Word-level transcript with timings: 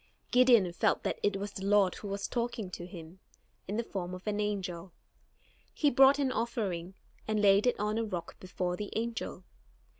Gideon 0.31 0.73
felt 0.73 1.03
that 1.03 1.19
it 1.21 1.37
was 1.37 1.51
the 1.51 1.63
Lord 1.63 1.93
who 1.93 2.07
was 2.07 2.27
talking 2.27 2.71
with 2.79 2.89
him, 2.89 3.19
in 3.67 3.77
the 3.77 3.83
form 3.83 4.15
of 4.15 4.25
an 4.25 4.39
angel. 4.39 4.93
He 5.75 5.91
brought 5.91 6.17
an 6.17 6.31
offering, 6.31 6.95
and 7.27 7.39
laid 7.39 7.67
it 7.67 7.79
on 7.79 7.99
a 7.99 8.03
rock 8.03 8.39
before 8.39 8.75
the 8.75 8.89
angel. 8.95 9.43